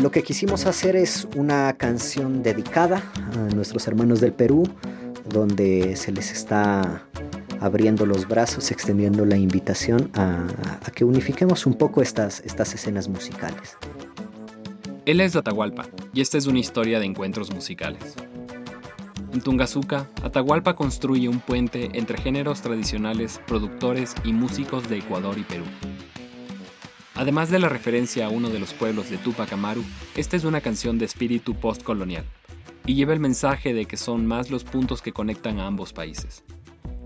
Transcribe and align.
Lo 0.00 0.10
que 0.10 0.22
quisimos 0.22 0.64
hacer 0.64 0.96
es 0.96 1.28
una 1.36 1.74
canción 1.74 2.42
dedicada 2.42 3.02
a 3.34 3.54
nuestros 3.54 3.86
hermanos 3.86 4.22
del 4.22 4.32
Perú, 4.32 4.66
donde 5.28 5.94
se 5.94 6.10
les 6.10 6.32
está 6.32 7.06
abriendo 7.60 8.06
los 8.06 8.26
brazos, 8.26 8.70
extendiendo 8.70 9.26
la 9.26 9.36
invitación 9.36 10.10
a, 10.14 10.46
que 10.94 11.04
unifiquemos 11.04 11.66
un 11.66 11.74
poco 11.74 12.00
estas, 12.00 12.40
estas 12.46 12.72
escenas 12.74 13.08
musicales. 13.08 13.76
Él 15.04 15.20
es 15.20 15.36
Atahualpa 15.36 15.86
y 16.14 16.22
esta 16.22 16.38
es 16.38 16.46
una 16.46 16.60
historia 16.60 16.98
de 16.98 17.04
encuentros 17.04 17.52
musicales. 17.52 18.14
En 19.34 19.42
Tungazuca, 19.42 20.08
Atahualpa 20.22 20.76
construye 20.76 21.28
un 21.28 21.40
puente 21.40 21.90
entre 21.92 22.16
géneros 22.16 22.62
tradicionales, 22.62 23.38
productores 23.46 24.14
y 24.24 24.32
músicos 24.32 24.88
de 24.88 24.96
Ecuador 24.96 25.36
y 25.36 25.42
Perú. 25.42 25.64
Además 27.20 27.50
de 27.50 27.58
la 27.58 27.68
referencia 27.68 28.24
a 28.24 28.28
uno 28.30 28.48
de 28.48 28.58
los 28.58 28.72
pueblos 28.72 29.10
de 29.10 29.18
Tupac 29.18 29.52
Amaru, 29.52 29.84
esta 30.16 30.38
es 30.38 30.44
una 30.44 30.62
canción 30.62 30.98
de 30.98 31.04
espíritu 31.04 31.52
postcolonial 31.52 32.24
y 32.86 32.94
lleva 32.94 33.12
el 33.12 33.20
mensaje 33.20 33.74
de 33.74 33.84
que 33.84 33.98
son 33.98 34.26
más 34.26 34.50
los 34.50 34.64
puntos 34.64 35.02
que 35.02 35.12
conectan 35.12 35.60
a 35.60 35.66
ambos 35.66 35.92
países. 35.92 36.42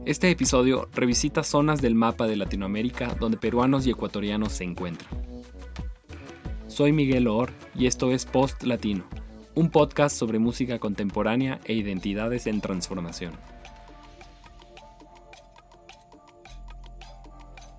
Este 0.07 0.31
episodio 0.31 0.89
revisita 0.95 1.43
zonas 1.43 1.83
del 1.83 1.97
mapa 1.97 2.29
de 2.29 2.37
Latinoamérica 2.37 3.17
donde 3.19 3.39
peruanos 3.39 3.89
y 3.89 3.91
ecuatorianos 3.91 4.53
se 4.53 4.63
encuentran. 4.63 5.11
Soy 6.69 6.93
Miguel 6.93 7.27
Or 7.27 7.51
y 7.75 7.87
esto 7.87 8.13
es 8.13 8.25
Post 8.25 8.63
Latino, 8.63 9.03
un 9.57 9.69
podcast 9.69 10.17
sobre 10.17 10.39
música 10.39 10.79
contemporánea 10.79 11.59
e 11.65 11.73
identidades 11.73 12.47
en 12.47 12.61
transformación. 12.61 13.33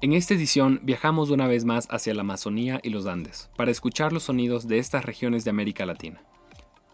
En 0.06 0.14
esta 0.14 0.36
edición 0.36 0.82
viajamos 0.84 1.32
una 1.32 1.48
vez 1.48 1.66
más 1.66 1.88
hacia 1.90 2.14
la 2.14 2.22
Amazonía 2.22 2.80
y 2.84 2.92
los 2.92 3.08
Andes 3.08 3.50
para 3.56 3.72
escuchar 3.72 4.14
los 4.14 4.22
sonidos 4.22 4.68
de 4.68 4.78
estas 4.78 5.04
regiones 5.04 5.44
de 5.44 5.50
América 5.50 5.84
Latina. 5.88 6.22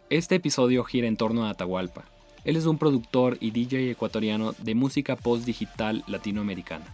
Este 0.09 0.35
episodio 0.35 0.85
gira 0.85 1.09
en 1.09 1.17
torno 1.17 1.43
a 1.43 1.49
Atahualpa, 1.49 2.05
él 2.45 2.55
es 2.55 2.65
un 2.65 2.77
productor 2.77 3.35
y 3.41 3.51
DJ 3.51 3.91
ecuatoriano 3.91 4.53
de 4.59 4.75
música 4.75 5.17
post-digital 5.17 6.05
latinoamericana. 6.07 6.85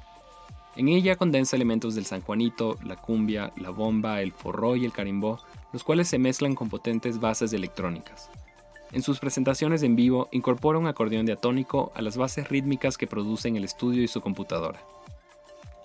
En 0.76 0.88
ella 0.88 1.18
condensa 1.18 1.56
elementos 1.56 1.94
del 1.94 2.08
San 2.08 2.22
Juanito, 2.22 2.80
la 2.84 2.96
cumbia, 2.96 3.54
la 3.56 3.70
bomba, 3.70 4.20
el 4.24 4.32
forró 4.32 4.76
y 4.76 4.86
el 4.86 4.94
carimbó, 4.94 5.40
los 5.72 5.84
cuales 5.84 6.08
se 6.08 6.18
mezclan 6.18 6.56
con 6.56 6.68
potentes 6.68 7.20
bases 7.20 7.54
electrónicas. 7.54 8.32
En 8.92 9.04
sus 9.04 9.20
presentaciones 9.20 9.84
en 9.84 9.96
vivo 9.96 10.30
incorpora 10.32 10.80
un 10.80 10.88
acordeón 10.88 11.28
diatónico 11.28 11.92
a 11.94 12.02
las 12.02 12.18
bases 12.18 12.50
rítmicas 12.50 12.98
que 12.98 13.06
produce 13.06 13.50
en 13.50 13.58
el 13.58 13.66
estudio 13.66 14.02
y 14.02 14.08
su 14.08 14.20
computadora. 14.20 14.80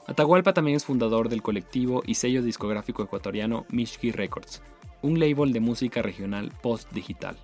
Atahualpa 0.07 0.53
también 0.53 0.77
es 0.77 0.85
fundador 0.85 1.29
del 1.29 1.43
colectivo 1.43 2.03
y 2.05 2.15
sello 2.15 2.43
discográfico 2.43 3.03
ecuatoriano 3.05 3.67
Mishki 3.71 4.11
Records, 4.11 4.63
un 5.01 5.21
label 5.21 5.53
de 5.53 5.61
música 5.61 6.03
regional 6.03 6.53
post-digital. 6.61 7.37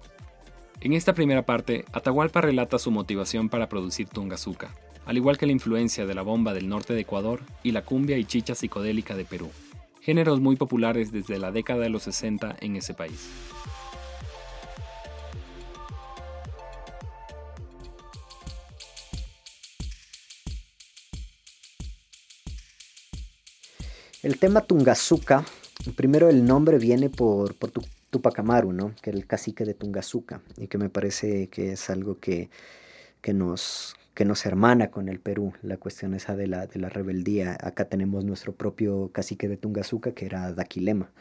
En 0.80 0.92
esta 0.92 1.12
primera 1.12 1.46
parte, 1.46 1.84
Atahualpa 1.92 2.40
relata 2.40 2.78
su 2.78 2.90
motivación 2.90 3.48
para 3.48 3.68
producir 3.68 4.08
Tungazuca, 4.08 4.72
al 5.06 5.16
igual 5.16 5.38
que 5.38 5.46
la 5.46 5.52
influencia 5.52 6.04
de 6.04 6.14
la 6.14 6.22
bomba 6.22 6.52
del 6.52 6.68
norte 6.68 6.94
de 6.94 7.00
Ecuador 7.00 7.40
y 7.62 7.72
la 7.72 7.82
cumbia 7.82 8.18
y 8.18 8.24
chicha 8.24 8.54
psicodélica 8.54 9.14
de 9.14 9.24
Perú, 9.24 9.50
géneros 10.00 10.40
muy 10.40 10.56
populares 10.56 11.12
desde 11.12 11.38
la 11.38 11.52
década 11.52 11.80
de 11.80 11.90
los 11.90 12.02
60 12.02 12.56
en 12.60 12.76
ese 12.76 12.94
país. 12.94 13.30
El 24.20 24.36
tema 24.40 24.62
Tungazuca, 24.62 25.44
primero 25.94 26.28
el 26.28 26.44
nombre 26.44 26.78
viene 26.78 27.08
por, 27.08 27.54
por 27.54 27.70
tu 27.70 27.82
Tupac 28.10 28.36
Amaru, 28.40 28.72
¿no? 28.72 28.92
que 29.00 29.10
era 29.10 29.16
el 29.16 29.28
cacique 29.28 29.64
de 29.64 29.74
Tungazuca, 29.74 30.40
y 30.56 30.66
que 30.66 30.76
me 30.76 30.90
parece 30.90 31.46
que 31.46 31.70
es 31.72 31.88
algo 31.88 32.18
que, 32.18 32.50
que, 33.20 33.32
nos, 33.32 33.94
que 34.14 34.24
nos 34.24 34.44
hermana 34.44 34.90
con 34.90 35.08
el 35.08 35.20
Perú, 35.20 35.52
la 35.62 35.76
cuestión 35.76 36.14
esa 36.14 36.34
de 36.34 36.48
la, 36.48 36.66
de 36.66 36.80
la 36.80 36.88
rebeldía. 36.88 37.56
Acá 37.60 37.84
tenemos 37.84 38.24
nuestro 38.24 38.52
propio 38.52 39.12
cacique 39.12 39.46
de 39.46 39.56
Tungazuca, 39.56 40.10
que 40.10 40.26
era 40.26 40.52
Daquilema, 40.52 41.12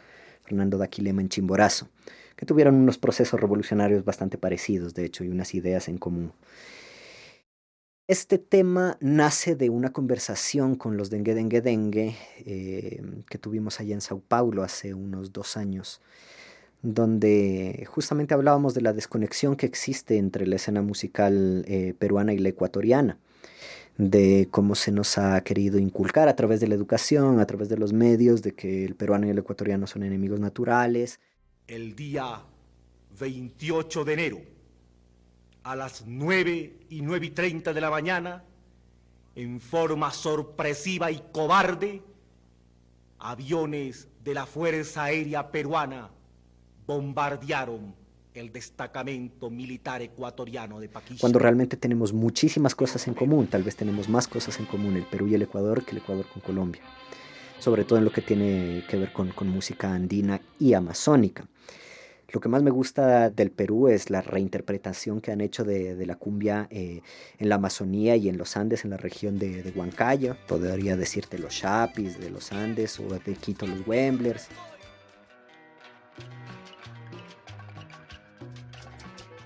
Fernando 0.41 0.79
Daquilema 0.79 1.21
en 1.21 1.29
Chimborazo, 1.29 1.89
que 2.35 2.47
tuvieron 2.47 2.73
unos 2.73 2.97
procesos 2.97 3.39
revolucionarios 3.39 4.05
bastante 4.05 4.39
parecidos, 4.39 4.95
de 4.95 5.05
hecho, 5.05 5.23
y 5.23 5.29
unas 5.29 5.53
ideas 5.53 5.88
en 5.88 6.00
común. 6.00 6.31
Este 8.07 8.38
tema 8.38 8.97
nace 9.01 9.57
de 9.57 9.69
una 9.69 9.91
conversación 9.91 10.75
con 10.75 10.95
los 10.95 11.09
Dengue 11.09 11.35
Dengue 11.35 11.59
Dengue 11.59 12.16
eh, 12.45 13.01
que 13.29 13.38
tuvimos 13.38 13.81
allá 13.81 13.94
en 13.95 14.00
Sao 14.00 14.22
Paulo 14.22 14.63
hace 14.63 14.94
unos 14.94 15.34
dos 15.34 15.57
años 15.57 16.00
donde 16.81 17.85
justamente 17.90 18.34
hablábamos 18.34 18.73
de 18.73 18.81
la 18.81 18.94
desconexión 18.94 19.57
que 19.57 19.66
existe 19.66 20.18
entre 20.18 20.47
la 20.47 20.56
escena 20.56 20.81
musical 20.81 21.66
eh, 21.68 21.95
peruana 22.00 22.34
y 22.34 22.38
la 22.38 22.50
ecuatoriana, 22.50 23.18
de 23.97 24.47
cómo 24.51 24.75
se 24.75 24.91
nos 24.91 25.18
ha 25.18 25.41
querido 25.41 25.79
inculcar 25.79 26.29
a 26.29 26.35
través 26.35 26.59
de 26.59 26.68
la 26.68 26.75
educación, 26.75 27.39
a 27.39 27.45
través 27.45 27.68
de 27.68 27.78
los 27.78 27.94
medios, 27.94 28.41
de 28.41 28.53
que 28.53 28.85
el 28.85 28.95
peruano 28.95 29.28
y 29.28 29.31
el 29.31 29.39
ecuatoriano 29.39 29.88
son 29.88 30.03
enemigos 30.03 30.39
naturales. 30.39 31.19
El 31.68 31.95
día 31.95 32.41
28 33.19 34.06
de 34.06 34.13
enero, 34.13 34.41
a 35.67 35.75
las 35.75 36.05
9 36.07 36.73
y 36.89 37.01
9 37.01 37.25
y 37.25 37.29
30 37.31 37.73
de 37.73 37.81
la 37.81 37.89
mañana, 37.89 38.41
en 39.35 39.59
forma 39.59 40.11
sorpresiva 40.11 41.11
y 41.11 41.22
cobarde, 41.33 42.01
aviones 43.19 44.07
de 44.23 44.33
la 44.33 44.45
Fuerza 44.45 45.03
Aérea 45.03 45.51
Peruana 45.51 46.09
bombardearon 46.85 47.94
el 48.33 48.53
destacamento 48.53 49.50
militar 49.50 50.01
ecuatoriano 50.01 50.79
de 50.79 50.88
Paquistán. 50.88 51.17
Cuando 51.19 51.39
realmente 51.39 51.75
tenemos 51.75 52.13
muchísimas 52.13 52.73
cosas 52.73 53.06
en 53.09 53.13
común, 53.13 53.47
tal 53.47 53.63
vez 53.63 53.75
tenemos 53.75 54.07
más 54.07 54.27
cosas 54.27 54.57
en 54.59 54.67
común 54.67 54.95
el 54.95 55.03
Perú 55.03 55.27
y 55.27 55.35
el 55.35 55.41
Ecuador 55.41 55.83
que 55.83 55.91
el 55.91 55.97
Ecuador 55.97 56.25
con 56.31 56.41
Colombia, 56.41 56.81
sobre 57.59 57.83
todo 57.83 58.00
en 58.00 58.06
lo 58.06 58.11
que 58.11 58.22
tiene 58.22 58.85
que 58.88 58.95
ver 58.95 59.11
con, 59.11 59.33
música 59.50 59.94
andina 59.94 60.39
y 60.59 60.73
amazónica. 60.73 61.45
Lo 62.29 62.41
que 62.41 62.49
más 62.49 62.61
me 62.61 62.71
gusta 62.71 63.29
del 63.29 63.51
Perú 63.51 63.88
es 63.88 64.09
la 64.09 64.21
reinterpretación 64.21 65.21
que 65.21 65.31
han 65.31 65.39
hecho 65.39 65.63
de, 65.63 66.05
la 66.05 66.15
cumbia 66.15 66.67
eh, 66.69 67.01
en 67.39 67.49
la 67.49 67.55
Amazonía 67.55 68.17
y 68.17 68.27
en 68.27 68.38
los 68.38 68.57
Andes, 68.57 68.83
en 68.83 68.91
la 68.91 68.97
región 68.97 69.39
de, 69.39 69.63
de 69.63 69.71
Huancayo. 69.71 70.35
Podría 70.47 70.97
decirte 70.97 71.39
los 71.39 71.55
Chapis 71.55 72.19
de 72.19 72.29
los 72.29 72.51
Andes 72.51 72.99
o 72.99 73.07
de 73.07 73.35
Quito 73.35 73.65
los 73.65 73.88
Wemblers. 73.88 74.49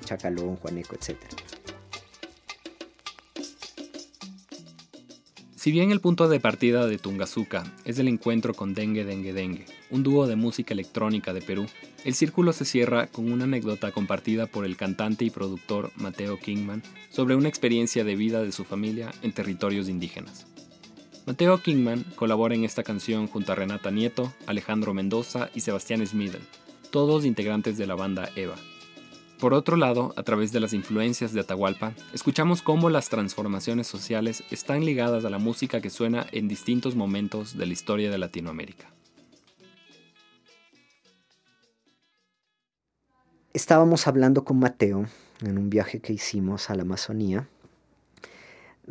Chacalón, 0.03 0.55
Juaneco, 0.57 0.95
etc. 0.95 1.17
Si 5.61 5.71
bien 5.71 5.91
el 5.91 6.01
punto 6.01 6.27
de 6.27 6.39
partida 6.39 6.87
de 6.87 6.97
Tungazuca 6.97 7.71
es 7.85 7.99
el 7.99 8.07
encuentro 8.07 8.55
con 8.55 8.73
Dengue 8.73 9.05
Dengue 9.05 9.31
Dengue, 9.31 9.67
un 9.91 10.01
dúo 10.01 10.25
de 10.25 10.35
música 10.35 10.73
electrónica 10.73 11.33
de 11.33 11.43
Perú, 11.43 11.67
el 12.03 12.15
círculo 12.15 12.51
se 12.51 12.65
cierra 12.65 13.05
con 13.05 13.31
una 13.31 13.43
anécdota 13.43 13.91
compartida 13.91 14.47
por 14.47 14.65
el 14.65 14.75
cantante 14.75 15.23
y 15.23 15.29
productor 15.29 15.91
Mateo 15.97 16.39
Kingman 16.39 16.81
sobre 17.11 17.35
una 17.35 17.47
experiencia 17.47 18.03
de 18.03 18.15
vida 18.15 18.41
de 18.41 18.51
su 18.51 18.63
familia 18.63 19.11
en 19.21 19.33
territorios 19.33 19.87
indígenas. 19.87 20.47
Mateo 21.27 21.61
Kingman 21.61 22.05
colabora 22.15 22.55
en 22.55 22.63
esta 22.63 22.81
canción 22.81 23.27
junto 23.27 23.51
a 23.51 23.55
Renata 23.55 23.91
Nieto, 23.91 24.33
Alejandro 24.47 24.95
Mendoza 24.95 25.51
y 25.53 25.59
Sebastián 25.59 26.03
Smidel, 26.07 26.41
todos 26.89 27.23
integrantes 27.23 27.77
de 27.77 27.85
la 27.85 27.93
banda 27.93 28.31
Eva. 28.35 28.55
Por 29.41 29.55
otro 29.55 29.75
lado, 29.75 30.13
a 30.17 30.21
través 30.21 30.51
de 30.51 30.59
las 30.59 30.71
influencias 30.71 31.33
de 31.33 31.39
Atahualpa, 31.39 31.95
escuchamos 32.13 32.61
cómo 32.61 32.91
las 32.91 33.09
transformaciones 33.09 33.87
sociales 33.87 34.43
están 34.51 34.85
ligadas 34.85 35.25
a 35.25 35.31
la 35.31 35.39
música 35.39 35.81
que 35.81 35.89
suena 35.89 36.27
en 36.31 36.47
distintos 36.47 36.95
momentos 36.95 37.57
de 37.57 37.65
la 37.65 37.73
historia 37.73 38.11
de 38.11 38.19
Latinoamérica. 38.19 38.91
Estábamos 43.51 44.05
hablando 44.05 44.45
con 44.45 44.59
Mateo 44.59 45.07
en 45.41 45.57
un 45.57 45.71
viaje 45.71 46.01
que 46.01 46.13
hicimos 46.13 46.69
a 46.69 46.75
la 46.75 46.83
Amazonía 46.83 47.49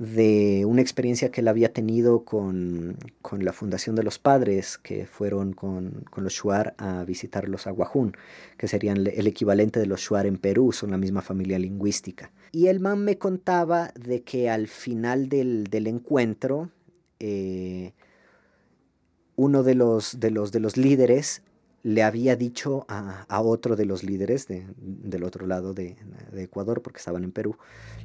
de 0.00 0.64
una 0.64 0.80
experiencia 0.80 1.30
que 1.30 1.42
él 1.42 1.48
había 1.48 1.74
tenido 1.74 2.24
con, 2.24 2.96
la 3.32 3.52
Fundación 3.52 3.96
de 3.96 4.02
los 4.02 4.18
Padres, 4.18 4.78
que 4.78 5.04
fueron 5.04 5.52
con, 5.52 6.06
los 6.16 6.32
Shuar 6.32 6.74
a 6.78 7.04
visitar 7.04 7.46
los 7.50 7.66
Aguajún, 7.66 8.16
que 8.56 8.66
serían 8.66 9.06
el 9.06 9.26
equivalente 9.26 9.78
de 9.78 9.84
los 9.84 10.00
Shuar 10.00 10.24
en 10.24 10.38
Perú, 10.38 10.72
son 10.72 10.92
la 10.92 10.96
misma 10.96 11.20
familia 11.20 11.58
lingüística. 11.58 12.32
Y 12.50 12.68
el 12.68 12.80
man 12.80 13.04
me 13.04 13.18
contaba 13.18 13.92
de 13.94 14.22
que 14.22 14.48
al 14.48 14.68
final 14.68 15.28
del, 15.28 15.68
encuentro, 15.86 16.70
eh, 17.18 17.92
uno 19.36 19.62
de 19.62 19.74
los, 19.74 20.18
de, 20.18 20.30
los, 20.30 20.50
de 20.50 20.60
los 20.60 20.78
líderes 20.78 21.42
le 21.82 22.02
había 22.02 22.36
dicho 22.36 22.84
a, 22.88 23.40
otro 23.40 23.76
de 23.76 23.86
los 23.86 24.02
líderes 24.02 24.46
del 24.48 25.24
otro 25.24 25.46
lado 25.46 25.74
de, 25.74 25.96
Ecuador, 26.36 26.82
porque 26.82 26.98
estaban 26.98 27.24
en 27.24 27.32
Perú, 27.32 27.56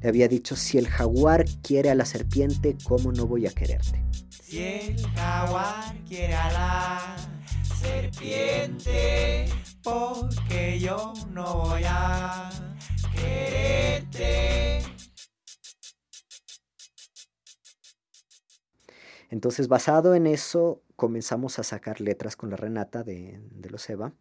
le 0.01 0.09
había 0.09 0.27
dicho, 0.27 0.55
si 0.55 0.77
el 0.77 0.87
jaguar 0.87 1.45
quiere 1.61 1.89
a 1.89 1.95
la 1.95 2.05
serpiente, 2.05 2.77
¿cómo 2.83 3.11
no 3.11 3.27
voy 3.27 3.47
a 3.47 3.51
quererte? 3.51 4.03
Si 4.29 4.59
el 4.59 5.07
jaguar 5.07 5.95
quiere 6.07 6.35
a 6.35 6.51
la 6.51 7.15
serpiente, 7.81 9.45
porque 9.83 10.79
yo 10.79 11.13
no 11.31 11.65
voy 11.65 11.83
a 11.85 12.49
Entonces, 19.35 19.67
basado 19.67 20.15
en 20.15 20.27
eso, 20.27 20.81
comenzamos 20.95 21.59
a 21.59 21.63
sacar 21.63 21.99
letras 21.99 22.37
con 22.37 22.49
la 22.49 22.55
Renata 22.55 23.03
de, 23.03 23.37
de 23.51 23.69
los 23.69 23.89
Eva 23.89 24.13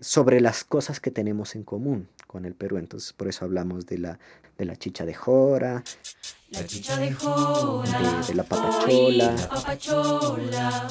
sobre 0.00 0.40
las 0.40 0.64
cosas 0.64 0.98
que 0.98 1.10
tenemos 1.10 1.54
en 1.56 1.62
común 1.62 2.08
con 2.26 2.46
el 2.46 2.54
Perú. 2.54 2.78
Entonces, 2.78 3.12
por 3.12 3.28
eso 3.28 3.44
hablamos 3.44 3.84
de 3.84 3.98
la, 3.98 4.18
de 4.56 4.64
la 4.64 4.74
chicha 4.74 5.04
de 5.04 5.12
jora, 5.12 5.84
la 6.48 6.64
chicha 6.64 6.96
de 6.96 7.12
jora, 7.12 8.00
de, 8.22 8.28
de 8.28 8.34
la 8.34 8.44
papachola, 8.44 9.32
la 9.32 9.46
papachola, 9.46 10.88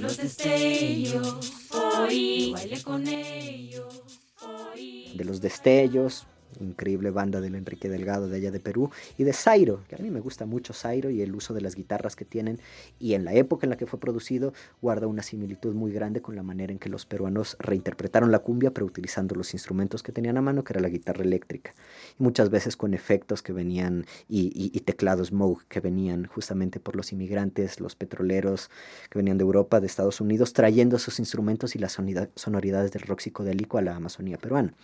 los 0.00 0.16
destellos, 0.16 1.52
hoy 1.70 2.50
baile 2.54 2.82
con 2.82 3.06
ellos, 3.06 4.02
hoy. 4.42 5.12
de 5.14 5.24
los 5.24 5.40
destellos, 5.40 6.26
increíble 6.60 7.10
banda 7.10 7.40
del 7.40 7.54
Enrique 7.54 7.88
Delgado 7.88 8.28
de 8.28 8.36
allá 8.36 8.50
de 8.50 8.60
Perú, 8.60 8.90
y 9.18 9.24
de 9.24 9.32
Zairo, 9.32 9.84
que 9.88 9.96
a 9.96 9.98
mí 9.98 10.10
me 10.10 10.20
gusta 10.20 10.46
mucho 10.46 10.72
Zairo 10.72 11.10
y 11.10 11.22
el 11.22 11.34
uso 11.34 11.54
de 11.54 11.60
las 11.60 11.74
guitarras 11.74 12.16
que 12.16 12.24
tienen, 12.24 12.58
y 12.98 13.14
en 13.14 13.24
la 13.24 13.34
época 13.34 13.66
en 13.66 13.70
la 13.70 13.76
que 13.76 13.86
fue 13.86 14.00
producido 14.00 14.52
guarda 14.80 15.06
una 15.06 15.22
similitud 15.22 15.74
muy 15.74 15.92
grande 15.92 16.22
con 16.22 16.36
la 16.36 16.42
manera 16.42 16.72
en 16.72 16.78
que 16.78 16.88
los 16.88 17.06
peruanos 17.06 17.56
reinterpretaron 17.58 18.30
la 18.30 18.40
cumbia, 18.40 18.72
pero 18.72 18.86
utilizando 18.86 19.34
los 19.34 19.54
instrumentos 19.54 20.02
que 20.02 20.12
tenían 20.12 20.36
a 20.36 20.42
mano, 20.42 20.64
que 20.64 20.72
era 20.72 20.80
la 20.80 20.88
guitarra 20.88 21.22
eléctrica, 21.22 21.74
y 22.18 22.22
muchas 22.22 22.50
veces 22.50 22.76
con 22.76 22.94
efectos 22.94 23.42
que 23.42 23.52
venían, 23.52 24.06
y, 24.28 24.70
teclados 24.82 25.32
Moog 25.32 25.64
que 25.68 25.80
venían 25.80 26.26
justamente 26.26 26.80
por 26.80 26.96
los 26.96 27.12
inmigrantes, 27.12 27.80
los 27.80 27.94
petroleros 27.94 28.70
que 29.10 29.18
venían 29.18 29.38
de 29.38 29.42
Europa, 29.42 29.80
de 29.80 29.86
Estados 29.86 30.20
Unidos, 30.20 30.52
trayendo 30.52 30.96
esos 30.96 31.18
instrumentos 31.18 31.76
y 31.76 31.78
las 31.78 31.98
sonoridades 32.34 32.92
del 32.92 33.02
rock 33.02 33.20
psicodélico 33.20 33.78
a 33.78 33.82
la 33.82 33.96
Amazonía 33.96 34.38
peruana. 34.38 34.74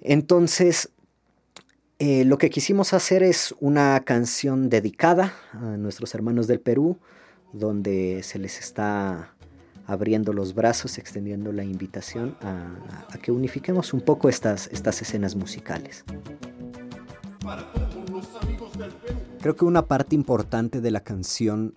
Entonces, 0.00 0.90
eh, 1.98 2.24
lo 2.24 2.38
que 2.38 2.50
quisimos 2.50 2.92
hacer 2.92 3.22
es 3.22 3.54
una 3.60 4.00
canción 4.04 4.68
dedicada 4.68 5.34
a 5.52 5.76
nuestros 5.76 6.14
hermanos 6.14 6.46
del 6.46 6.60
Perú, 6.60 6.98
donde 7.52 8.22
se 8.22 8.38
les 8.38 8.58
está 8.58 9.34
abriendo 9.86 10.32
los 10.32 10.54
brazos, 10.54 10.98
extendiendo 10.98 11.52
la 11.52 11.64
invitación 11.64 12.36
a, 12.42 13.06
a 13.08 13.18
que 13.18 13.32
unifiquemos 13.32 13.94
un 13.94 14.00
poco 14.00 14.28
estas, 14.28 14.68
estas 14.72 15.00
escenas 15.00 15.36
musicales. 15.36 16.04
Creo 19.40 19.54
que 19.54 19.64
una 19.64 19.86
parte 19.86 20.14
importante 20.16 20.80
de 20.80 20.90
la 20.90 21.00
canción 21.00 21.74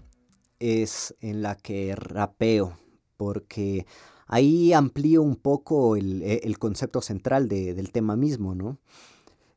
es 0.60 1.15
en 1.22 1.42
la 1.42 1.56
que 1.56 1.95
rapeo, 1.95 2.77
porque 3.15 3.86
ahí 4.30 4.72
amplío 4.72 5.22
un 5.22 5.36
poco 5.36 5.98
el, 5.98 6.22
el 6.22 6.58
concepto 6.58 7.02
central 7.02 7.50
de, 7.50 7.74
del 7.74 7.92
tema 7.92 8.16
mismo, 8.16 8.56
¿no? 8.56 8.78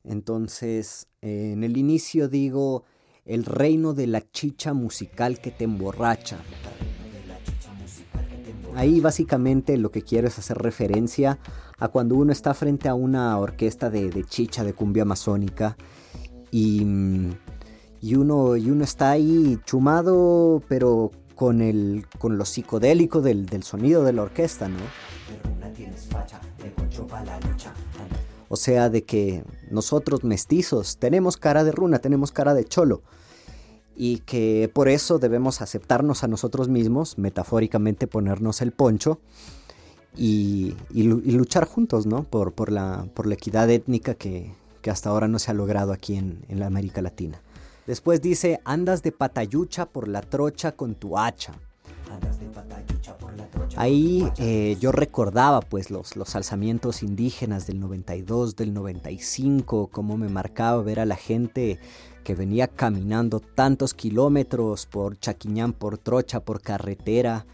Entonces, 0.03 1.07
eh, 1.21 1.53
en 1.53 1.63
el 1.63 1.77
inicio 1.77 2.29
digo, 2.29 2.85
el 3.25 3.45
reino 3.45 3.95
de 3.95 4.09
la 4.09 4.29
chicha 4.33 4.73
musical 4.73 5.39
que 5.41 5.53
te 5.53 5.65
emborracha. 5.65 6.39
Ahí 8.75 9.01
básicamente 9.01 9.77
lo 9.77 9.91
que 9.91 10.03
quiero 10.03 10.27
es 10.29 10.39
hacer 10.39 10.57
referencia 10.59 11.39
a 11.79 11.89
cuando 11.89 12.17
uno 12.17 12.33
está 12.33 12.55
frente 12.55 12.89
a 12.89 12.95
una 12.95 13.39
orquesta 13.39 13.91
de, 13.91 14.09
de 14.09 14.25
chicha, 14.25 14.65
de 14.65 14.73
cumbia 14.73 15.03
amazónica, 15.03 15.77
y, 16.51 16.87
y, 18.01 18.15
uno, 18.15 18.57
y 18.57 18.71
uno 18.71 18.85
está 18.85 19.11
ahí 19.11 19.59
chumado, 19.65 20.63
pero 20.69 21.11
con, 21.35 21.61
el, 21.61 22.07
con 22.19 22.39
lo 22.39 22.45
psicodélico 22.45 23.21
del, 23.21 23.47
del 23.47 23.63
sonido 23.63 24.05
de 24.05 24.13
la 24.13 24.23
orquesta, 24.23 24.69
¿no? 24.69 24.79
O 28.49 28.57
sea, 28.57 28.91
de 28.91 29.05
que 29.05 29.45
nosotros 29.71 30.25
mestizos 30.25 30.99
tenemos 30.99 31.37
cara 31.37 31.65
de 31.65 31.73
runa, 31.73 32.01
tenemos 32.01 32.33
cara 32.33 32.53
de 32.55 32.65
cholo. 32.65 33.03
Y 33.97 34.19
que 34.21 34.71
por 34.73 34.89
eso 34.89 35.19
debemos 35.19 35.61
aceptarnos 35.61 36.25
a 36.25 36.29
nosotros 36.29 36.69
mismos, 36.69 37.19
metafóricamente 37.19 38.07
ponernos 38.07 38.63
el 38.63 38.73
poncho 38.73 39.21
y, 40.17 40.75
y, 40.91 41.03
y 41.03 41.33
luchar 41.33 41.67
juntos, 41.67 42.07
¿no? 42.07 42.25
Por, 42.25 42.53
por, 42.53 42.73
la, 42.73 43.07
por 43.15 43.27
la 43.27 43.35
equidad 43.35 43.71
étnica 43.71 44.15
que, 44.15 44.53
que 44.81 44.91
hasta 44.91 45.11
ahora 45.11 45.29
no 45.29 45.39
se 45.39 45.51
ha 45.51 45.55
logrado 45.55 45.93
aquí 45.93 46.17
en, 46.17 46.45
en 46.49 46.59
la 46.59 46.67
América 46.67 47.01
Latina. 47.03 47.41
Después 47.87 48.21
dice, 48.21 48.61
andas 48.65 49.03
de 49.03 49.13
patayucha 49.13 49.87
por 49.87 50.09
la 50.09 50.21
trocha 50.21 50.73
con 50.73 50.95
tu 50.95 51.19
hacha. 51.19 51.53
Ahí 53.77 54.31
eh, 54.37 54.77
yo 54.81 54.93
recordaba 54.93 55.61
pues 55.61 55.91
los, 55.91 56.17
los 56.17 56.37
alzamientos 56.37 57.03
indígenas 57.03 57.67
del 57.67 57.81
92, 57.81 58.55
del 58.55 58.75
95, 58.75 59.89
cómo 59.91 60.17
me 60.19 60.29
marcaba 60.29 60.83
ver 60.83 61.01
a 61.01 61.07
la 61.07 61.17
gente 61.17 61.79
que 62.23 62.35
venía 62.35 62.69
caminando 62.69 63.41
tantos 63.41 63.95
kilómetros 63.95 64.87
por 64.87 65.19
Chaquiñán, 65.19 65.73
por 65.73 65.99
trocha, 65.99 66.41
por 66.41 66.61
carretera, 66.61 67.47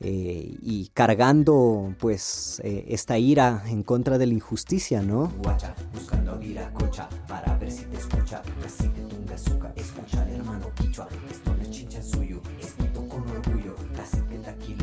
eh, 0.00 0.56
y 0.62 0.88
cargando 0.94 1.94
pues 2.00 2.60
eh, 2.64 2.86
esta 2.88 3.18
ira 3.18 3.62
en 3.66 3.84
contra 3.84 4.18
de 4.18 4.26
la 4.26 4.34
injusticia, 4.34 5.02
¿no? 5.02 5.32
Guacha, 5.42 5.74
buscando 5.92 6.40
cocha, 6.72 7.08
para 7.28 7.56
ver 7.58 7.70
si 7.70 7.84
te 7.84 7.98
escucha, 7.98 8.42
tunga, 8.42 9.11
azúcar, 9.46 9.74
hermano 10.28 10.70
quichua, 10.74 11.08
esto 11.30 11.52
suyo, 12.02 12.40
escrito 12.60 13.06
con 13.08 13.22
orgullo, 13.28 13.76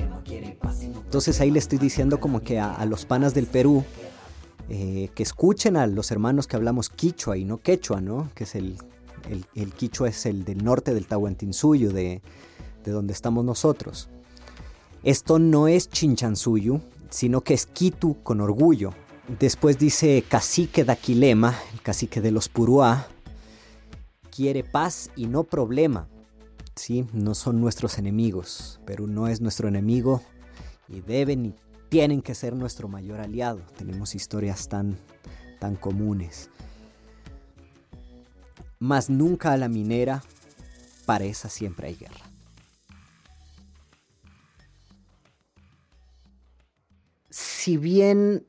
no 0.10 0.24
quiere 0.24 0.58
paz. 0.60 0.82
Entonces 0.82 1.40
ahí 1.42 1.52
le 1.52 1.60
estoy 1.60 1.78
diciendo 1.78 2.20
como 2.20 2.42
que 2.42 2.60
a, 2.60 2.74
a 2.74 2.86
los 2.86 3.06
panas 3.06 3.34
del 3.34 3.46
Perú, 3.46 3.84
eh, 4.70 5.10
que 5.16 5.24
escuchen 5.24 5.78
a 5.78 5.88
los 5.88 6.12
hermanos 6.12 6.48
que 6.48 6.56
hablamos 6.56 6.90
quichua 6.90 7.38
y 7.38 7.46
no 7.46 7.58
quechua, 7.58 8.02
¿no? 8.02 8.30
Que 8.36 8.44
es 8.44 8.56
el, 8.56 8.78
el, 9.30 9.46
el 9.56 9.74
quichua 9.74 10.10
es 10.10 10.26
el 10.26 10.46
del 10.46 10.64
norte 10.64 10.94
del 10.94 11.08
Tahuantinsuyo, 11.08 11.92
de, 11.92 12.22
de 12.84 12.92
donde 12.92 13.14
estamos 13.14 13.44
nosotros. 13.44 14.10
Esto 15.04 15.40
no 15.40 15.68
es 15.68 15.90
Chinchansuyu, 15.90 16.82
sino 17.10 17.42
que 17.42 17.54
es 17.54 17.66
Kitu 17.66 18.22
con 18.22 18.42
orgullo. 18.42 18.94
Después 19.40 19.78
dice 19.78 20.24
cacique 20.28 20.84
de 20.84 20.92
Aquilema, 20.92 21.56
el 21.74 21.82
cacique 21.82 22.22
de 22.22 22.32
los 22.32 22.50
Puruá, 22.50 23.08
quiere 24.40 24.64
paz 24.64 25.12
y 25.18 25.28
no 25.28 25.44
problema. 25.44 26.08
Sí, 26.74 27.06
no 27.12 27.36
son 27.36 27.60
nuestros 27.60 27.98
enemigos. 27.98 28.80
Perú 28.86 29.06
no 29.06 29.28
es 29.28 29.42
nuestro 29.42 29.68
enemigo 29.68 30.22
y 30.88 31.02
deben 31.02 31.48
y 31.48 31.56
tienen 31.90 32.22
que 32.22 32.34
ser 32.34 32.56
nuestro 32.56 32.88
mayor 32.88 33.20
aliado. 33.20 33.60
Tenemos 33.78 34.16
historias 34.16 34.70
tan, 34.70 34.98
tan 35.60 35.76
comunes. 35.76 36.50
Mas 38.80 39.10
nunca 39.10 39.52
a 39.52 39.58
la 39.58 39.68
minera, 39.68 40.24
para 41.06 41.26
esa 41.26 41.50
siempre 41.50 41.88
hay 41.88 41.96
guerra. 41.96 42.24
si 47.30 47.78
bien 47.78 48.48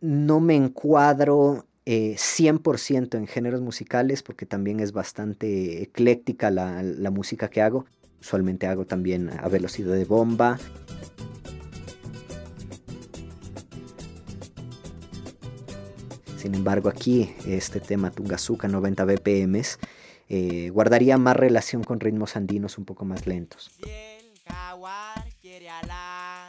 no 0.00 0.40
me 0.40 0.56
encuadro 0.56 1.67
eh, 1.90 2.16
100% 2.18 3.16
en 3.16 3.26
géneros 3.26 3.62
musicales, 3.62 4.22
porque 4.22 4.44
también 4.44 4.78
es 4.78 4.92
bastante 4.92 5.80
ecléctica 5.80 6.50
la, 6.50 6.82
la, 6.82 7.10
música 7.10 7.48
que 7.48 7.62
hago, 7.62 7.86
usualmente 8.20 8.66
hago 8.66 8.84
también 8.84 9.30
a 9.30 9.48
velocidad 9.48 9.94
de 9.94 10.04
bomba. 10.04 10.58
Sin 16.36 16.54
embargo, 16.54 16.90
aquí 16.90 17.34
este 17.46 17.80
tema 17.80 18.10
Tungazuka 18.10 18.68
90 18.68 19.06
BPM 19.06 19.62
eh, 20.28 20.68
guardaría 20.68 21.16
más 21.16 21.38
relación 21.38 21.84
con 21.84 22.00
ritmos 22.00 22.36
andinos 22.36 22.76
un 22.76 22.84
poco 22.84 23.06
más 23.06 23.26
lentos. 23.26 23.70
Si 23.74 23.88
el 23.88 24.38
jaguar 24.46 25.24
quiere 25.40 25.70
a 25.70 25.80
la 25.86 26.48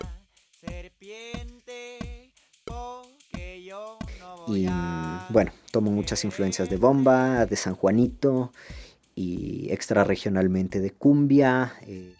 serpiente, 0.60 2.34
porque 2.66 3.64
yo 3.64 3.98
no 4.20 4.46
voy 4.46 4.64
Y 4.64 4.68
a 4.68 5.09
bueno, 5.30 5.52
tomo 5.72 5.92
muchas 5.92 6.24
influencias 6.26 6.70
de 6.70 6.78
bomba, 6.78 7.46
de 7.46 7.56
San 7.56 7.76
Juanito 7.76 8.52
y 9.16 9.68
extra 9.72 10.04
regionalmente 10.04 10.80
de 10.80 10.92
cumbia. 10.92 11.74
Eh, 11.84 12.14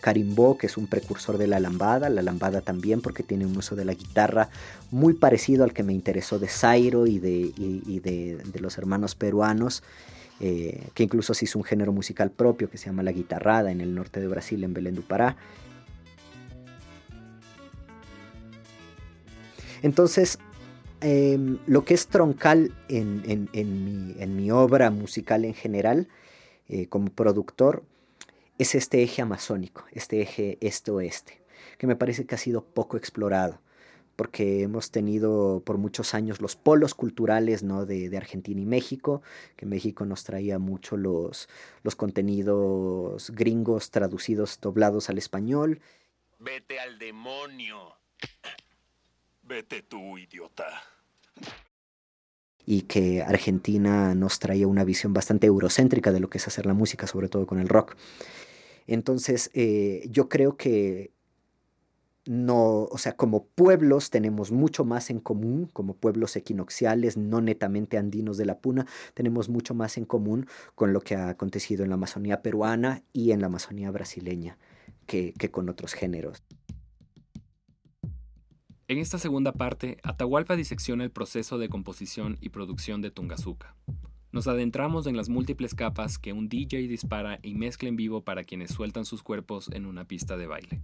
carimbó, 0.00 0.56
que 0.56 0.66
es 0.66 0.78
un 0.78 0.86
precursor 0.86 1.36
de 1.36 1.46
la 1.46 1.60
lambada, 1.60 2.08
la 2.08 2.22
lambada 2.22 2.62
también 2.62 3.02
porque 3.02 3.22
tiene 3.22 3.44
un 3.44 3.56
uso 3.56 3.76
de 3.76 3.84
la 3.84 3.92
guitarra 3.92 4.48
muy 4.90 5.12
parecido 5.12 5.62
al 5.62 5.74
que 5.74 5.82
me 5.82 5.92
interesó 5.92 6.38
de 6.38 6.48
Zairo 6.48 7.06
y 7.06 7.18
de 7.18 8.60
los 8.60 8.78
hermanos 8.78 9.14
peruanos. 9.14 9.82
Eh, 10.42 10.88
que 10.94 11.02
incluso 11.02 11.34
se 11.34 11.44
hizo 11.44 11.58
un 11.58 11.64
género 11.66 11.92
musical 11.92 12.30
propio 12.30 12.70
que 12.70 12.78
se 12.78 12.86
llama 12.86 13.02
la 13.02 13.12
guitarrada 13.12 13.70
en 13.70 13.82
el 13.82 13.94
norte 13.94 14.20
de 14.20 14.26
Brasil, 14.26 14.64
en 14.64 14.72
Belén 14.72 14.94
do 14.94 15.02
Pará. 15.02 15.36
Entonces, 19.82 20.38
eh, 21.00 21.38
lo 21.66 21.84
que 21.84 21.94
es 21.94 22.08
troncal 22.08 22.72
en, 22.88 23.22
en, 23.26 23.84
mi, 23.84 24.14
en, 24.18 24.36
mi, 24.36 24.50
obra 24.50 24.90
musical 24.90 25.44
en 25.44 25.54
general, 25.54 26.08
eh, 26.68 26.86
como 26.88 27.10
productor, 27.10 27.84
es 28.58 28.74
este 28.74 29.02
eje 29.02 29.22
amazónico, 29.22 29.84
este 29.92 30.20
eje 30.20 30.58
este-oeste, 30.60 31.42
que 31.78 31.86
me 31.86 31.96
parece 31.96 32.26
que 32.26 32.34
ha 32.34 32.38
sido 32.38 32.64
poco 32.64 32.96
explorado 32.96 33.60
porque 34.20 34.60
hemos 34.60 34.90
tenido 34.90 35.62
por 35.64 35.78
muchos 35.78 36.12
años 36.12 36.42
los 36.42 36.54
polos 36.54 36.94
culturales 36.94 37.62
¿no? 37.62 37.86
de, 37.86 38.14
Argentina 38.14 38.60
y 38.60 38.66
México, 38.66 39.22
que 39.56 39.64
México 39.64 40.04
nos 40.04 40.24
traía 40.24 40.58
mucho 40.58 40.98
los, 40.98 41.48
los 41.82 41.96
contenidos 41.96 43.30
gringos 43.30 43.90
traducidos, 43.90 44.60
doblados 44.60 45.08
al 45.08 45.16
español. 45.16 45.80
Vete 46.38 46.78
al 46.78 46.98
demonio. 46.98 47.94
Vete 49.50 49.82
tú, 49.82 50.16
idiota. 50.16 50.64
Y 52.64 52.82
que 52.82 53.24
Argentina 53.24 54.14
nos 54.14 54.38
traía 54.38 54.68
una 54.68 54.84
visión 54.84 55.12
bastante 55.12 55.48
eurocéntrica 55.48 56.12
de 56.12 56.20
lo 56.20 56.30
que 56.30 56.38
es 56.38 56.46
hacer 56.46 56.66
la 56.66 56.72
música, 56.72 57.08
sobre 57.08 57.28
todo 57.28 57.48
con 57.48 57.58
el 57.58 57.68
rock. 57.68 57.96
Entonces, 58.86 59.50
eh, 59.52 60.06
yo 60.08 60.28
creo 60.28 60.56
que 60.56 61.10
no, 62.26 62.84
o 62.84 62.96
sea, 62.96 63.16
como 63.16 63.46
pueblos 63.46 64.10
tenemos 64.10 64.52
mucho 64.52 64.84
más 64.84 65.10
en 65.10 65.18
común, 65.18 65.68
como 65.72 65.94
pueblos 65.94 66.36
equinoxiales, 66.36 67.16
no 67.16 67.40
netamente 67.40 67.98
andinos 67.98 68.36
de 68.36 68.46
la 68.46 68.60
Puna, 68.60 68.86
tenemos 69.14 69.48
mucho 69.48 69.74
más 69.74 69.96
en 69.96 70.04
común 70.04 70.46
con 70.76 70.92
lo 70.92 71.00
que 71.00 71.16
ha 71.16 71.28
acontecido 71.28 71.82
en 71.82 71.88
la 71.88 71.96
Amazonía 71.96 72.40
peruana 72.40 73.02
y 73.12 73.32
en 73.32 73.40
la 73.40 73.48
Amazonía 73.48 73.90
brasileña 73.90 74.58
que, 75.06 75.34
que 75.36 75.50
con 75.50 75.68
otros 75.68 75.94
géneros. 75.94 76.40
En 78.90 78.98
esta 78.98 79.18
segunda 79.18 79.52
parte, 79.52 79.98
Atahualpa 80.02 80.56
disecciona 80.56 81.04
el 81.04 81.12
proceso 81.12 81.58
de 81.58 81.68
composición 81.68 82.38
y 82.40 82.48
producción 82.48 83.00
de 83.00 83.12
Tungazuca. 83.12 83.76
Nos 84.32 84.48
adentramos 84.48 85.06
en 85.06 85.16
las 85.16 85.28
múltiples 85.28 85.76
capas 85.76 86.18
que 86.18 86.32
un 86.32 86.48
DJ 86.48 86.88
dispara 86.88 87.38
y 87.40 87.54
mezcla 87.54 87.88
en 87.88 87.94
vivo 87.94 88.24
para 88.24 88.42
quienes 88.42 88.72
sueltan 88.72 89.04
sus 89.04 89.22
cuerpos 89.22 89.70
en 89.72 89.86
una 89.86 90.06
pista 90.06 90.36
de 90.36 90.48
baile. 90.48 90.82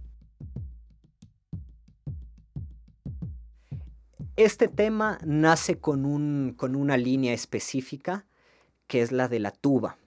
Este 4.37 4.69
tema 4.69 5.17
nace 5.25 5.81
con, 5.81 6.05
un, 6.05 6.53
con 6.55 6.77
una 6.77 6.95
línea 6.95 7.33
específica 7.33 8.25
que 8.87 9.01
es 9.01 9.11
la 9.11 9.27
de 9.27 9.39
la 9.39 9.51
tuba. 9.51 9.97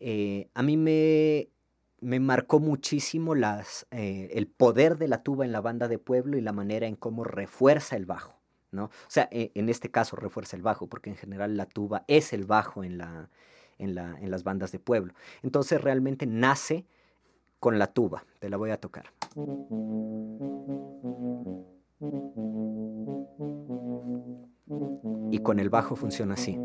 Eh, 0.00 0.48
a 0.52 0.64
mí 0.64 0.76
me, 0.76 1.48
me 2.00 2.20
marcó 2.20 2.60
muchísimo 2.60 3.34
las, 3.34 3.86
eh, 3.90 4.30
el 4.32 4.46
poder 4.46 4.98
de 4.98 5.08
la 5.08 5.22
tuba 5.22 5.44
en 5.44 5.52
la 5.52 5.60
banda 5.60 5.88
de 5.88 5.98
pueblo 5.98 6.36
y 6.36 6.40
la 6.40 6.52
manera 6.52 6.86
en 6.86 6.96
cómo 6.96 7.24
refuerza 7.24 7.96
el 7.96 8.06
bajo. 8.06 8.40
¿no? 8.72 8.84
O 8.84 8.90
sea, 9.08 9.28
e, 9.30 9.50
en 9.54 9.68
este 9.68 9.90
caso 9.90 10.16
refuerza 10.16 10.56
el 10.56 10.62
bajo, 10.62 10.86
porque 10.86 11.10
en 11.10 11.16
general 11.16 11.56
la 11.56 11.66
tuba 11.66 12.04
es 12.08 12.32
el 12.32 12.44
bajo 12.44 12.84
en, 12.84 12.98
la, 12.98 13.28
en, 13.78 13.94
la, 13.94 14.18
en 14.20 14.30
las 14.30 14.44
bandas 14.44 14.72
de 14.72 14.78
pueblo. 14.78 15.14
Entonces 15.42 15.80
realmente 15.80 16.26
nace 16.26 16.86
con 17.58 17.78
la 17.78 17.88
tuba. 17.88 18.24
Te 18.38 18.48
la 18.48 18.56
voy 18.56 18.70
a 18.70 18.78
tocar. 18.78 19.12
Y 25.32 25.38
con 25.40 25.60
el 25.60 25.68
bajo 25.68 25.96
funciona 25.96 26.34
así. 26.34 26.58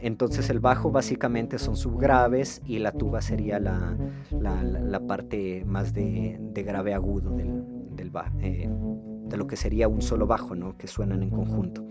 Entonces 0.00 0.50
el 0.50 0.58
bajo 0.58 0.90
básicamente 0.90 1.58
son 1.58 1.76
subgraves 1.76 2.60
y 2.66 2.80
la 2.80 2.90
tuba 2.90 3.22
sería 3.22 3.60
la, 3.60 3.96
parte 5.06 5.64
más 5.64 5.94
de, 5.94 6.38
grave 6.66 6.92
agudo 6.92 7.30
del, 7.30 7.64
eh, 8.40 8.68
de 9.28 9.36
lo 9.36 9.46
que 9.46 9.56
sería 9.56 9.86
un 9.86 10.02
solo 10.02 10.26
bajo, 10.26 10.56
¿no? 10.56 10.76
que 10.76 10.88
suenan 10.88 11.22
en 11.22 11.30
conjunto. 11.30 11.84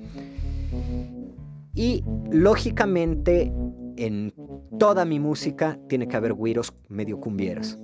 Y 1.74 2.04
lógicamente 2.30 3.54
en 3.96 4.34
toda 4.78 5.06
mi 5.06 5.20
música 5.20 5.80
tiene 5.88 6.08
que 6.08 6.18
haber 6.18 6.34
güiros 6.34 6.74
medio 6.90 7.20
cumbieras. 7.20 7.78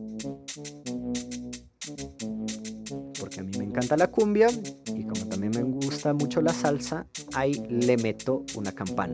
Porque 3.20 3.39
a 3.39 3.44
mí 3.44 3.51
me 3.58 3.63
encanta 3.63 3.96
la 3.96 4.08
cumbia 4.08 4.48
y 4.94 5.04
como 5.04 5.25
también 5.27 5.51
me 5.56 5.63
gusta 6.08 6.26
mucho 6.26 6.42
la 6.42 6.54
salsa, 6.54 7.06
ahí 7.34 7.54
le 7.70 7.98
meto 7.98 8.46
una 8.56 8.72
campana. 8.72 9.14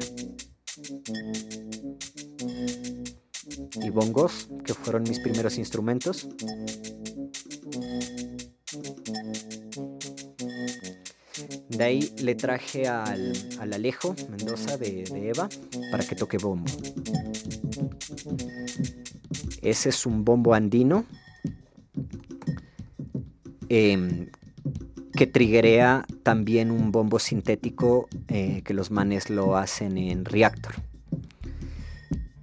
Y 3.81 3.89
bongos, 3.89 4.49
que 4.63 4.73
fueron 4.73 5.03
mis 5.03 5.19
primeros 5.19 5.57
instrumentos. 5.57 6.27
De 11.69 11.83
ahí 11.83 12.13
le 12.21 12.35
traje 12.35 12.87
al, 12.87 13.33
Alejo 13.59 14.15
Mendoza 14.29 14.77
de, 14.77 15.03
Eva 15.15 15.49
para 15.91 16.03
que 16.03 16.15
toque 16.15 16.37
bombo. 16.37 16.71
Ese 19.61 19.89
es 19.89 20.05
un 20.05 20.23
bombo 20.23 20.53
andino 20.53 21.05
em, 23.69 24.29
que 25.27 26.05
también 26.23 26.71
un 26.71 26.91
bombo 26.91 27.19
sintético 27.19 28.07
eh, 28.27 28.61
que 28.63 28.73
los 28.73 28.91
manes 28.91 29.29
lo 29.29 29.57
hacen 29.57 29.97
en 29.97 30.25
Reactor. 30.25 30.73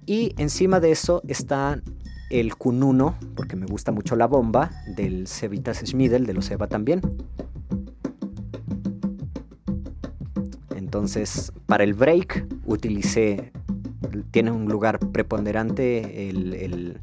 Y 0.05 0.33
encima 0.37 0.79
de 0.79 0.91
eso 0.91 1.21
está 1.27 1.81
el 2.29 2.53
Q1, 2.53 3.15
porque 3.35 3.55
me 3.55 3.65
gusta 3.65 3.91
mucho 3.91 4.15
la 4.15 4.25
bomba, 4.25 4.71
del 4.95 5.27
Cevitas 5.27 5.81
Schmidel, 5.85 6.25
de 6.25 6.33
los 6.33 6.49
Eva 6.49 6.67
también. 6.67 7.01
Entonces, 10.75 11.51
para 11.67 11.83
el 11.83 11.93
break 11.93 12.45
utilicé, 12.65 13.51
tiene 14.31 14.51
un 14.51 14.65
lugar 14.65 14.99
preponderante 14.99 16.29
el, 16.29 16.99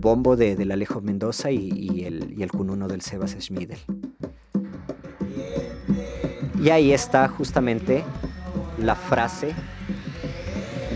bombo 0.00 0.36
de, 0.36 0.56
del 0.56 0.70
Alejo 0.70 1.00
Mendoza 1.00 1.50
y, 1.50 2.04
el, 2.04 2.34
y 2.36 2.42
el 2.42 2.50
cununo 2.50 2.88
del 2.88 3.00
Sebas 3.00 3.36
Schmidel. 3.38 3.78
Y 6.60 6.68
ahí 6.68 6.92
está 6.92 7.26
justamente 7.28 8.04
la 8.76 8.94
frase 8.94 9.54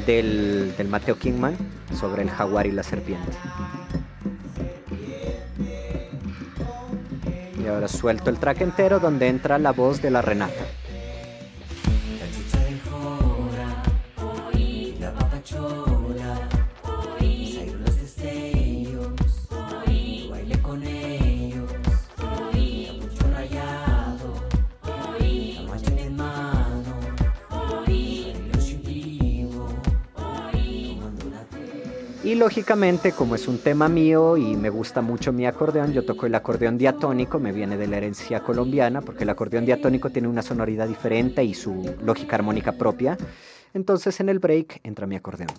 del, 0.06 0.75
del 0.76 0.88
Mateo 0.88 1.18
Kingman 1.18 1.56
sobre 1.99 2.23
el 2.23 2.30
jaguar 2.30 2.66
y 2.66 2.73
la 2.73 2.83
serpiente. 2.83 3.33
Y 7.59 7.66
ahora 7.66 7.88
suelto 7.88 8.28
el 8.28 8.38
track 8.38 8.61
entero 8.61 9.00
donde 9.00 9.28
entra 9.28 9.59
la 9.59 9.73
voz 9.73 10.02
de 10.02 10.11
la 10.11 10.21
Renata. 10.21 10.66
Lógicamente, 32.54 33.11
como 33.11 33.34
es 33.34 33.49
un 33.49 33.58
tema 33.58 33.88
mío 33.88 34.37
y 34.37 34.54
me 34.54 34.70
gusta 34.70 35.02
mucho 35.02 35.32
mi 35.32 35.44
acordeón, 35.44 35.92
yo 35.92 36.04
toco 36.04 36.26
el 36.26 36.37
acordeón 36.37 36.78
diatónico, 36.78 37.40
me 37.40 37.50
viene 37.50 37.76
de 37.76 37.88
la 37.88 37.96
herencia 37.96 38.44
colombiana, 38.44 39.00
porque 39.00 39.25
el 39.25 39.30
acordeón 39.30 39.66
diatónico 39.66 40.11
tiene 40.11 40.28
una 40.28 40.40
sonoridad 40.40 40.87
diferente 40.87 41.42
y 41.42 41.52
su 41.52 41.96
lógica 42.04 42.37
armónica 42.37 42.70
propia. 42.70 43.18
Entonces 43.73 44.20
en 44.20 44.28
el 44.28 44.38
break 44.38 44.78
entra 44.84 45.04
mi 45.04 45.16
acordeón. 45.16 45.50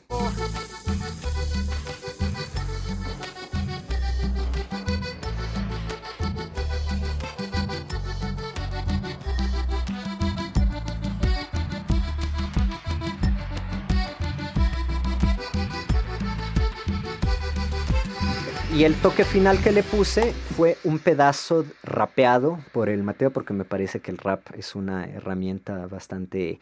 Y 18.76 18.84
el 18.84 18.94
toque 18.96 19.24
final 19.24 19.64
que 19.64 19.72
le 19.72 19.84
puse 19.84 20.34
fue 20.58 20.78
un 20.84 21.00
pedazo 21.00 21.66
rapeado 21.82 22.60
por 22.74 22.90
el 22.90 23.04
Mateo, 23.04 23.32
porque 23.32 23.54
me 23.54 23.64
parece 23.64 24.02
que 24.02 24.12
el 24.12 24.18
rap 24.18 24.42
es 24.58 24.76
una 24.76 25.06
herramienta 25.06 25.88
bastante 25.88 26.60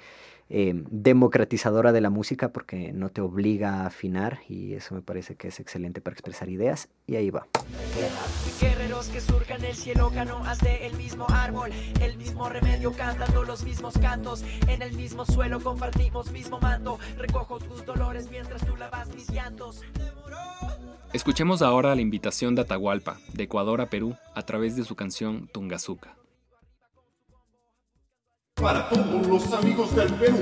eh, 0.47 0.73
democratizadora 0.91 1.91
de 1.91 2.01
la 2.01 2.11
música, 2.11 2.49
porque 2.49 2.93
no 2.93 3.09
te 3.09 3.21
obliga 3.21 3.77
a 3.77 3.87
afinar, 3.87 4.41
y 4.47 4.75
eso 4.75 4.93
me 4.93 5.01
parece 5.01 5.33
que 5.33 5.47
es 5.47 5.59
excelente 5.59 6.01
para 6.01 6.13
expresar 6.13 6.49
ideas. 6.49 6.87
Y 7.07 7.15
ahí 7.15 7.31
va. 7.31 7.47
Guerreros 8.61 9.07
que 9.07 9.19
el 9.65 9.75
cielo, 9.75 10.11
mismo 10.97 11.25
árbol, 11.29 11.71
el 11.99 12.15
mismo 12.17 12.47
remedio, 12.47 12.91
cantando 12.91 13.41
los 13.41 13.63
mismos 13.63 13.97
cantos, 13.97 14.43
en 14.67 14.83
el 14.83 14.93
mismo 14.93 15.25
suelo 15.25 15.59
compartimos 15.59 16.31
mismo. 16.31 16.43
Escuchemos 21.13 21.61
ahora 21.61 21.95
la 21.95 22.01
invitación 22.01 22.55
de 22.55 22.61
Atahualpa, 22.61 23.19
de 23.33 23.43
Ecuador 23.43 23.81
a 23.81 23.89
Perú, 23.89 24.15
a 24.35 24.41
través 24.41 24.75
de 24.75 24.83
su 24.83 24.95
canción 24.95 25.47
Tungazuca. 25.53 26.15
para 28.63 28.87
todos 28.87 29.27
los 29.27 29.53
amigos 29.53 29.93
del 29.93 30.13
Perú. 30.13 30.37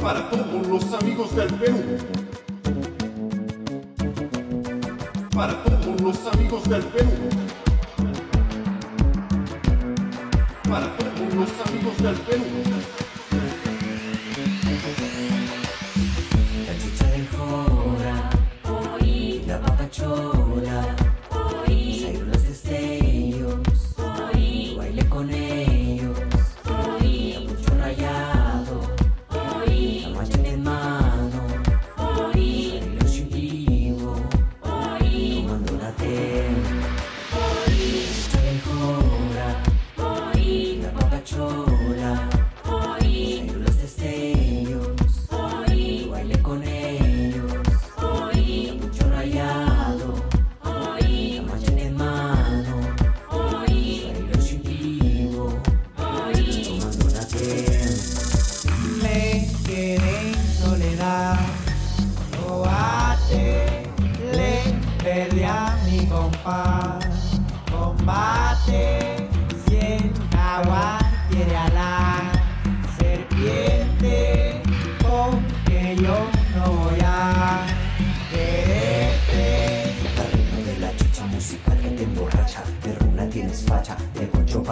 Para 0.00 0.30
todos 0.30 0.66
los 0.68 0.92
amigos 0.94 1.34
del 1.34 1.54
Perú. 1.54 1.98
Para 5.34 5.64
todos 5.64 6.00
los 6.00 6.26
amigos 6.32 6.68
del 6.68 6.82
Perú. 6.84 7.10
Para 10.70 10.96
todos 10.96 11.34
los 11.34 11.50
amigos 11.66 11.96
del 11.98 12.14
Perú. 12.14 12.60
Oí 19.98 20.99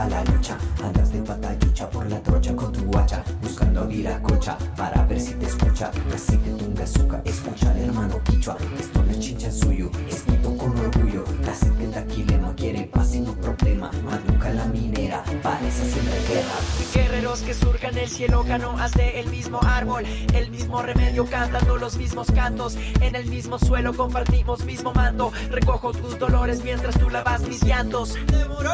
la 0.06 0.24
lucha. 0.24 0.56
Andas 0.82 1.12
de 1.12 1.20
patallucha 1.22 1.90
por 1.90 2.06
la 2.08 2.20
trocha 2.20 2.54
con 2.54 2.72
tu 2.72 2.84
guacha 2.84 3.24
Buscando 3.42 3.80
a 3.80 3.84
Viracocha 3.84 4.56
para 4.76 5.04
ver 5.04 5.20
si 5.20 5.34
te 5.34 5.46
escucha. 5.46 5.90
Así 6.14 6.36
que 6.38 6.50
tunga 6.50 6.84
azúcar, 6.84 7.22
escucha 7.24 7.70
al 7.70 7.78
hermano 7.78 8.20
Quichua. 8.24 8.56
Esto 8.78 9.02
no 9.02 9.10
es 9.10 9.20
chincha 9.20 9.50
suyo, 9.50 9.90
escrito 10.08 10.56
con 10.56 10.78
orgullo. 10.78 11.24
Casi 11.44 11.70
que 11.70 11.86
taquile 11.86 12.38
no 12.38 12.54
quiere 12.54 12.84
paz 12.84 13.10
sino 13.10 13.32
problema. 13.34 13.90
Más 14.04 14.20
la 14.54 14.64
minera, 14.66 15.22
para 15.42 15.60
esa 15.66 15.84
siempre 15.84 16.20
guerra. 16.28 16.54
Guerreros 16.94 17.40
que 17.40 17.54
surcan 17.54 17.96
el 17.98 18.08
cielo, 18.08 18.44
canoas 18.46 18.92
de 18.92 19.20
el 19.20 19.28
mismo 19.28 19.60
árbol, 19.62 20.04
el 20.34 20.50
mismo 20.50 20.82
remedio, 20.82 21.26
cantando 21.26 21.76
los 21.76 21.96
mismos 21.96 22.30
cantos. 22.32 22.76
En 23.00 23.14
el 23.14 23.26
mismo 23.26 23.58
suelo 23.58 23.94
compartimos 23.94 24.64
mismo 24.64 24.92
manto. 24.92 25.32
Recojo 25.50 25.92
tus 25.92 26.18
dolores 26.18 26.62
mientras 26.64 26.98
tú 26.98 27.10
lavas 27.10 27.42
mis 27.42 27.62
llantos. 27.62 28.14
Demoró 28.26 28.72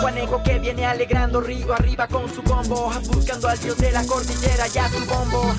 Juaneco 0.00 0.42
que 0.42 0.58
viene 0.58 0.84
alegrando 0.84 1.40
río 1.40 1.72
arriba 1.72 2.08
con 2.08 2.28
su 2.32 2.42
combo, 2.42 2.90
buscando 3.12 3.48
al 3.48 3.58
dios 3.60 3.76
de 3.78 3.92
la 3.92 4.04
cordillera 4.04 4.66
y 4.74 4.78
a 4.78 4.88
su 4.88 5.04
bombo. 5.06 5.54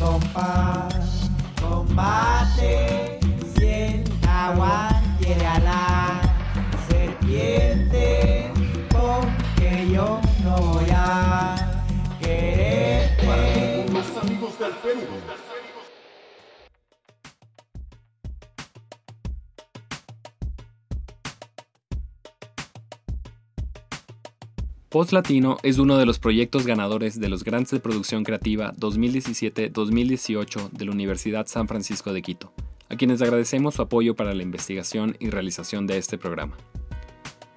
Compás, 0.00 0.99
Post 24.90 25.12
Latino 25.12 25.56
es 25.62 25.78
uno 25.78 25.98
de 25.98 26.04
los 26.04 26.18
proyectos 26.18 26.66
ganadores 26.66 27.20
de 27.20 27.28
los 27.28 27.44
Grants 27.44 27.70
de 27.70 27.78
Producción 27.78 28.24
Creativa 28.24 28.74
2017-2018 28.74 30.70
de 30.72 30.84
la 30.84 30.90
Universidad 30.90 31.46
San 31.46 31.68
Francisco 31.68 32.12
de 32.12 32.22
Quito, 32.22 32.52
a 32.88 32.96
quienes 32.96 33.22
agradecemos 33.22 33.76
su 33.76 33.82
apoyo 33.82 34.16
para 34.16 34.34
la 34.34 34.42
investigación 34.42 35.16
y 35.20 35.30
realización 35.30 35.86
de 35.86 35.96
este 35.96 36.18
programa. 36.18 36.56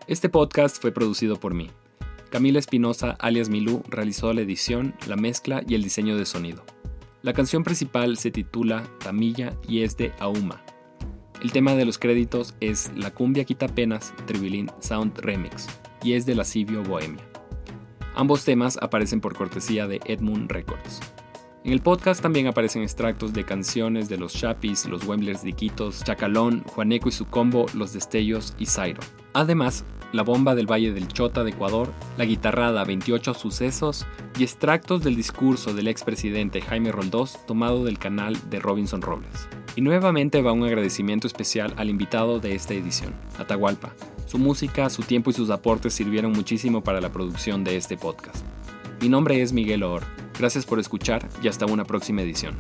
Este 0.05 0.29
podcast 0.29 0.79
fue 0.79 0.91
producido 0.91 1.39
por 1.39 1.55
mí. 1.55 1.71
Camila 2.29 2.59
Espinosa, 2.59 3.17
alias 3.19 3.49
Milú, 3.49 3.81
realizó 3.89 4.31
la 4.31 4.41
edición, 4.41 4.93
la 5.07 5.15
mezcla 5.15 5.63
y 5.67 5.73
el 5.73 5.81
diseño 5.81 6.15
de 6.15 6.27
sonido. 6.27 6.63
La 7.23 7.33
canción 7.33 7.63
principal 7.63 8.17
se 8.17 8.29
titula 8.29 8.83
Tamilla 8.99 9.57
y 9.67 9.81
es 9.81 9.97
de 9.97 10.11
Auma. 10.19 10.61
El 11.41 11.51
tema 11.51 11.73
de 11.73 11.85
los 11.85 11.97
créditos 11.97 12.53
es 12.59 12.91
La 12.95 13.09
cumbia 13.09 13.43
quita 13.43 13.67
penas, 13.67 14.13
Tribilín 14.27 14.69
Sound 14.81 15.17
Remix, 15.17 15.67
y 16.03 16.13
es 16.13 16.25
de 16.25 16.35
Lascivio 16.35 16.83
Bohemia. 16.83 17.23
Ambos 18.15 18.45
temas 18.45 18.77
aparecen 18.81 19.21
por 19.21 19.35
cortesía 19.35 19.87
de 19.87 19.99
Edmund 20.05 20.51
Records. 20.51 20.99
En 21.63 21.71
el 21.71 21.81
podcast 21.81 22.21
también 22.21 22.47
aparecen 22.47 22.83
extractos 22.83 23.31
de 23.31 23.45
canciones 23.45 24.09
de 24.09 24.17
los 24.17 24.33
Chapis, 24.33 24.85
los 24.85 25.05
Wemblers 25.05 25.43
de 25.43 25.51
Iquitos, 25.51 26.03
Chacalón, 26.03 26.61
Juaneco 26.65 27.07
y 27.07 27.13
su 27.13 27.25
combo, 27.25 27.65
Los 27.73 27.93
Destellos 27.93 28.53
y 28.59 28.65
Zairo. 28.65 28.99
Además, 29.31 29.85
la 30.11 30.23
bomba 30.23 30.55
del 30.55 30.69
Valle 30.69 30.91
del 30.91 31.07
Chota 31.07 31.43
de 31.43 31.51
Ecuador, 31.51 31.91
la 32.17 32.25
guitarrada 32.25 32.83
28 32.83 33.33
sucesos 33.33 34.05
y 34.37 34.43
extractos 34.43 35.03
del 35.03 35.15
discurso 35.15 35.73
del 35.73 35.87
expresidente 35.87 36.61
Jaime 36.61 36.91
Roldós 36.91 37.39
tomado 37.47 37.83
del 37.85 37.97
canal 37.97 38.37
de 38.49 38.59
Robinson 38.59 39.01
Robles. 39.01 39.47
Y 39.75 39.81
nuevamente 39.81 40.41
va 40.41 40.51
un 40.51 40.65
agradecimiento 40.65 41.27
especial 41.27 41.73
al 41.77 41.89
invitado 41.89 42.39
de 42.39 42.55
esta 42.55 42.73
edición, 42.73 43.15
Atahualpa. 43.39 43.93
Su 44.25 44.38
música, 44.38 44.89
su 44.89 45.03
tiempo 45.03 45.29
y 45.29 45.33
sus 45.33 45.49
aportes 45.49 45.93
sirvieron 45.93 46.31
muchísimo 46.31 46.83
para 46.83 47.01
la 47.01 47.12
producción 47.12 47.63
de 47.63 47.77
este 47.77 47.97
podcast. 47.97 48.43
Mi 49.01 49.09
nombre 49.09 49.41
es 49.41 49.53
Miguel 49.53 49.83
Or. 49.83 50.03
Gracias 50.38 50.65
por 50.65 50.79
escuchar 50.79 51.27
y 51.41 51.47
hasta 51.47 51.65
una 51.65 51.86
próxima 51.86 52.21
edición. 52.21 52.55